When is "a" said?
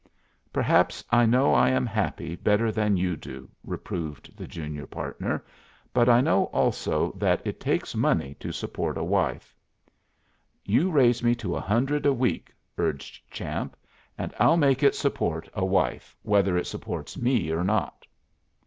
8.97-9.03, 11.55-11.61, 12.07-12.13, 15.53-15.63